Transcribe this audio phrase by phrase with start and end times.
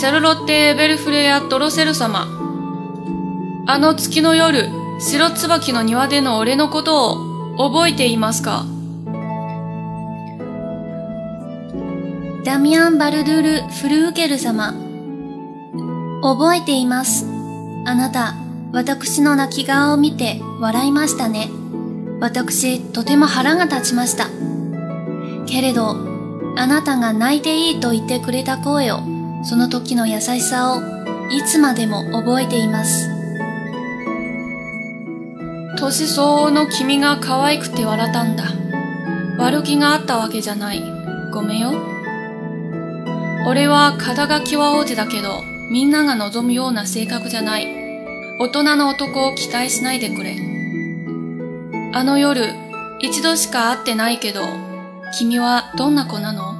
[0.00, 2.22] シャルロッテ・ベルフレア・ドロセル様。
[3.66, 8.64] あの月の夜、白椿の庭での俺のことを覚えていますか
[12.44, 14.72] ダミアン・バルドゥル・フルウケル様。
[16.22, 17.26] 覚えています。
[17.84, 18.36] あなた、
[18.72, 21.50] 私の泣き顔を見て笑いましたね。
[22.20, 24.28] 私、とても腹が立ちました。
[25.44, 25.94] けれど、
[26.56, 30.80] あなたが泣いていいと言ってくれた声をその時の優しさを
[31.30, 33.08] いつまでも覚えています。
[35.78, 38.44] 年相応の君が可愛くて笑ったんだ。
[39.38, 40.82] 悪気があったわけじゃない。
[41.32, 41.70] ごめんよ。
[43.46, 45.28] 俺は肩書きは王子だけど、
[45.70, 47.66] みんなが望むような性格じゃない。
[48.38, 50.36] 大人の男を期待しないでくれ。
[51.92, 52.50] あの夜、
[53.00, 54.40] 一度しか会ってないけど、
[55.16, 56.59] 君はどんな子なの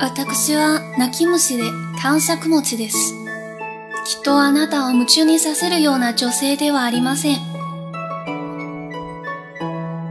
[0.00, 1.62] 私は泣き虫で
[2.02, 3.14] 短尺持ちです。
[4.04, 7.38] きっとあなたを夢中にさせるような女性ではありません。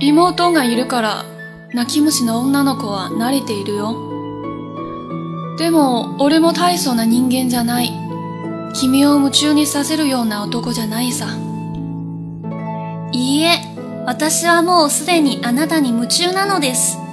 [0.00, 1.24] 妹がいるから、
[1.72, 4.10] 泣き虫の女の子は慣れているよ。
[5.58, 7.90] でも、俺も大層な人間じゃない。
[8.74, 11.26] 君を夢中にさせるような男じゃないさ。
[13.12, 13.58] いいえ、
[14.06, 17.03] 私はもうすでにあなたに夢中なのです。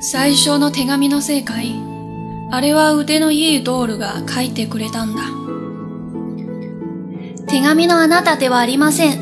[0.00, 1.74] 最初の手紙のせいかい
[2.52, 5.22] あれは腕のいいドールが書いてくれたんだ。
[7.48, 9.18] 手紙のあなたではありません。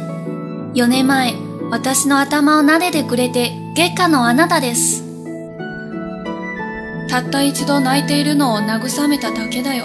[0.74, 1.32] 4年前、
[1.70, 5.02] 私の頭を撫でてくれて月下のあなたです。
[7.08, 9.84] たった一度泣いているのを慰めただけだよ。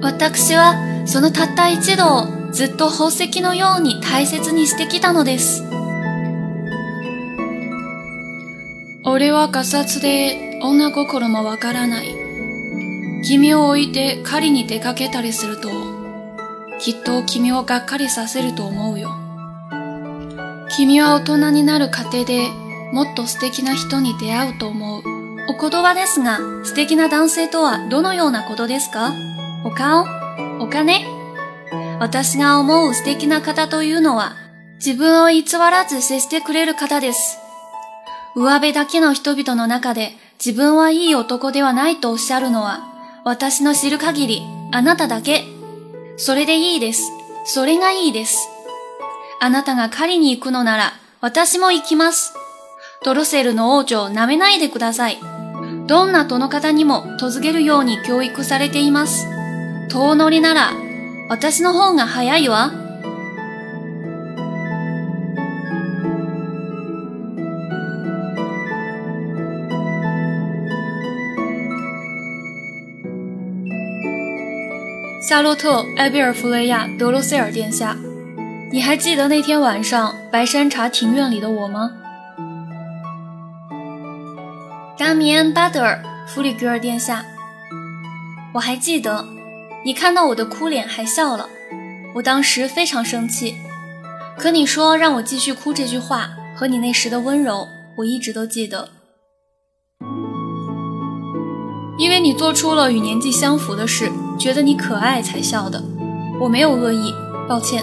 [0.00, 2.16] 私はそのたった一度
[2.48, 5.71] をずっと宝石のように大切にしてきたのです。
[9.04, 12.14] 俺はガサツで女心もわからない。
[13.24, 15.68] 君を置いて狩りに出かけたりすると、
[16.80, 19.10] きっと君をがっかりさせると思うよ。
[20.76, 22.48] 君は大人になる過程で
[22.92, 25.02] もっと素敵な人に出会うと思う。
[25.48, 29.12] お言葉ですが、素敵な男性とはどのようなことですか
[29.64, 30.06] お顔
[30.60, 31.04] お金
[31.98, 34.36] 私が思う素敵な方というのは、
[34.76, 37.38] 自分を偽らず接してくれる方です。
[38.34, 40.12] 上辺だけの人々の中で
[40.44, 42.88] 自分はいい男ではないとおっしゃるのは、
[43.24, 45.44] 私の知る限りあなただけ。
[46.16, 47.10] それでいいです。
[47.44, 48.48] それがいいです。
[49.40, 52.34] あなたが狩りに行くのなら私も行きます。
[53.04, 55.18] ドロセルの王女を舐めないでください。
[55.86, 59.26] どんな殿方にもとずげるように教育されています。
[59.90, 60.70] 遠乗りなら
[61.28, 62.81] 私の方が早いわ。
[75.22, 77.96] 夏洛特·埃比尔弗雷亚·德罗塞尔殿下，
[78.72, 81.92] 你还记得那天晚上白山茶庭院里的我吗？
[84.98, 87.24] 达米安·巴德尔·弗里格尔殿下，
[88.52, 89.24] 我还记得，
[89.84, 91.48] 你看到我的哭脸还笑了。
[92.16, 93.54] 我当时非常生气，
[94.36, 97.68] 可你说让我继续哭这句话和你那时的温柔，
[97.98, 98.88] 我一直都记得，
[101.96, 104.10] 因为你做出了与年纪相符的事。
[104.42, 105.80] 觉得你可爱才笑的，
[106.40, 107.14] 我没有恶意，
[107.48, 107.80] 抱歉。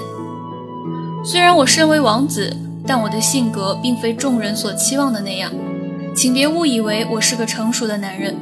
[1.24, 2.54] 虽然我身为王子，
[2.86, 5.54] 但我的性格并非众人所期望的那样，
[6.14, 8.36] 请别误以为我是个成熟的男人。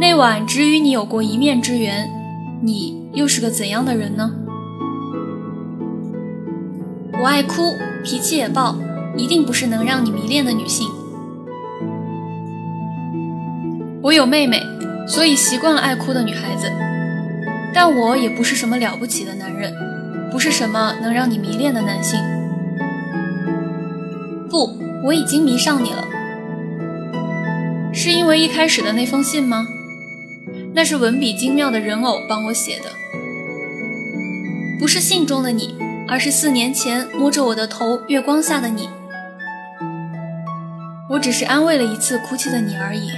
[0.00, 2.08] 那晚只与你有过一面之缘，
[2.62, 4.30] 你又是个怎样的人呢？
[7.20, 8.74] 我爱哭，脾气也暴，
[9.14, 10.88] 一定不是能让你迷恋的女性。
[14.02, 14.62] 我有妹妹。
[15.08, 16.70] 所以习惯了爱哭的女孩子，
[17.72, 19.72] 但我也不是什么了不起的男人，
[20.30, 22.20] 不是什么能让你迷恋的男性。
[24.50, 24.70] 不，
[25.06, 26.04] 我已经迷上你了，
[27.90, 29.66] 是因为一开始的那封信吗？
[30.74, 32.90] 那是文笔精妙的人偶帮我写的，
[34.78, 35.74] 不是信中的你，
[36.06, 38.90] 而是四年前摸着我的头月光下的你。
[41.08, 43.08] 我只是安慰了一次哭泣的你而已。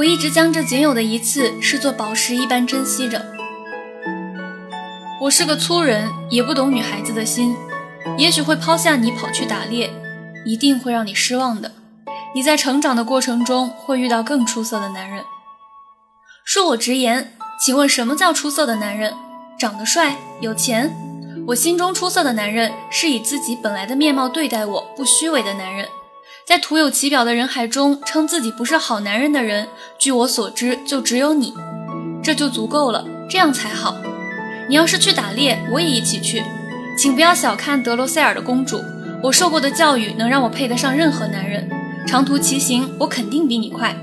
[0.00, 3.22] 我一直将这仅有的一次视作宝石一般珍惜着。
[5.20, 7.54] 我是个粗人，也不懂女孩子的心，
[8.16, 9.92] 也许会抛下你跑去打猎，
[10.46, 11.70] 一定会让你失望的。
[12.34, 15.22] 你在成长的过程中会遇到更出色的男人。
[16.46, 19.14] 恕我直言，请问什么叫出色的男人？
[19.58, 20.90] 长得帅、有钱？
[21.48, 25.86] 我心中出色的男人是以自己本来的面貌对待我，不虚伪的男人。
[26.50, 29.68] 在徒有其表的人海中，称自己不是好男人的人，
[30.00, 31.54] 据我所知就只有你，
[32.24, 33.94] 这就足够了，这样才好。
[34.68, 36.42] 你要是去打猎，我也一起去。
[36.98, 38.80] 请不要小看德罗塞尔的公主，
[39.22, 41.70] 我受过的教育能让我配得上任何男人。
[42.04, 43.94] 长途骑行，我肯定比你快。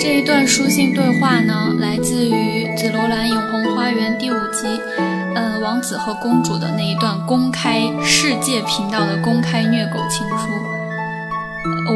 [0.00, 1.76] 这一段书信对话呢？
[1.78, 1.89] 来。
[3.92, 4.80] 《爱园》第五集，
[5.34, 10.46] 呃，王子和公主的那一段公开世界频道的公开虐狗情书，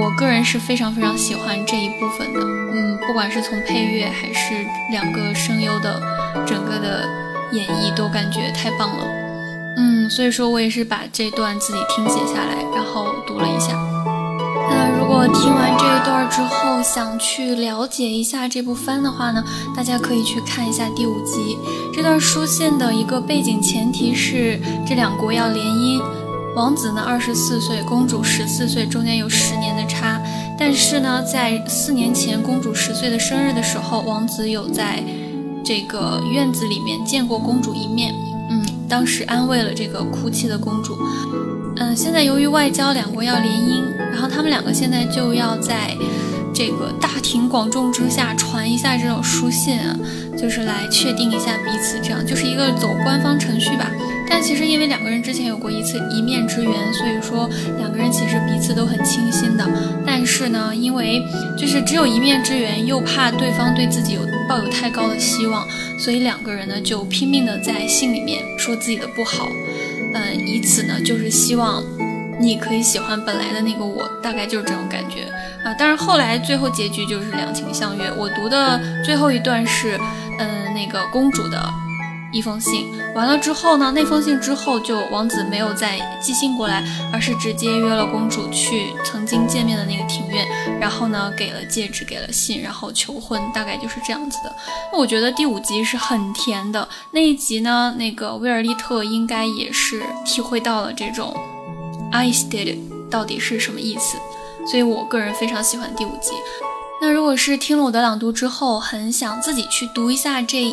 [0.01, 6.03] 我个人是非常非常喜欢这一部分的，嗯，不管是从配乐还是两个声优的
[6.45, 7.07] 整个的
[7.53, 9.05] 演绎，都感觉太棒了，
[9.77, 13.94] 嗯，所以说我也是把这段自己听写下来，然后读了一下。
[14.71, 19.43] 那如果听完这一段之后想去了解一下这部番的话呢，
[19.77, 21.57] 大家可以去看一下第五集。
[21.93, 26.01] 这段书信的一个背景前提是这两国要联姻，
[26.55, 30.21] 王子呢二十四岁，公主十四岁，中间有十年的差。
[30.59, 35.03] 但是呢，在四年前公主十岁的生日的时候，王子有在
[35.65, 38.15] 这个院子里面见过公主一面，
[38.51, 40.97] 嗯，当时安慰了这个哭泣的公主。
[41.77, 44.04] 嗯，现在由于外交，两国要联姻。
[44.15, 45.91] 然后他们两个现在就要在
[46.55, 49.93] 这个大庭广众之下传一下这种书信啊，
[50.39, 53.91] 就是来确定一下彼此，这样就是一个走官方程序吧。
[54.31, 59.69] 但其实因为两个人之前有过一次一面之缘，所以说两个人其实彼此都很倾心的。
[60.07, 61.21] 但是呢，因为
[61.59, 65.67] 就是只有一面之缘，又怕对方对自己有抱有太高的希望，
[65.99, 69.49] 所以两个人呢就拼命的在信里面说自己的不好，
[70.15, 71.83] 嗯，以此呢就是希望。
[72.41, 75.25] 你可以喜欢本来的那个我，大概就是这种感觉
[75.65, 75.75] 啊。
[75.79, 78.11] 但是后来最后结局就是两情相悦。
[78.17, 79.99] 我读的最后一段是，
[80.39, 81.63] 嗯，那个公主的
[82.33, 82.87] 一封信。
[83.15, 86.83] 完了之后呢，那封信之后就王子没有再寄信过来，
[87.13, 90.45] 而是直接约了公主去曾经见面的那个庭院，
[90.81, 94.53] 然后呢给了戒指，给了信，然后求婚，大概就是这样子的。
[94.91, 101.33] 那我觉得第五集是很甜的那一集呢，那个威尔利特应该也是体会到了这种。
[102.15, 102.79] I stayed，
[103.11, 104.17] 到底是什么意思？
[104.71, 106.31] 所以我个人非常喜欢第五集。
[107.03, 110.73] 那如果是听了我的朗读之后，很想自己去读一下这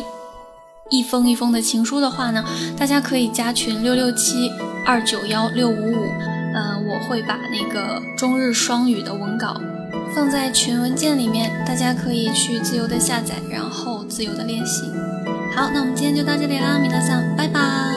[0.88, 2.44] 一封一封的情书的话呢，
[2.78, 4.52] 大家可以加群六六七
[4.86, 5.96] 二九幺六五五，
[6.54, 9.60] 嗯，我会把那个中日双语的文稿
[10.14, 14.84] 放在群文件里面，大家可以去自由的下载，然后自由的练习。
[15.56, 17.91] 好，那我们今天就到这里啦，米早桑，拜拜。